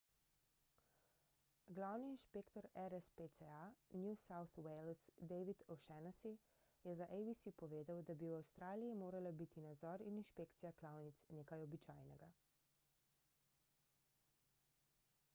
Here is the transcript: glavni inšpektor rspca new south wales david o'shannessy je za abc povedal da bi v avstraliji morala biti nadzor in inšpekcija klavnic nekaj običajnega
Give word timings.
glavni 1.79 2.07
inšpektor 2.13 2.67
rspca 2.93 3.57
new 4.05 4.15
south 4.21 4.55
wales 4.67 5.03
david 5.33 5.61
o'shannessy 5.75 6.31
je 6.87 6.95
za 7.01 7.07
abc 7.17 7.47
povedal 7.61 8.01
da 8.07 8.13
bi 8.23 8.31
v 8.31 8.39
avstraliji 8.39 8.97
morala 9.03 9.35
biti 9.43 9.65
nadzor 9.69 10.05
in 10.07 10.19
inšpekcija 10.25 10.73
klavnic 10.83 11.23
nekaj 11.41 11.65
običajnega 11.69 12.31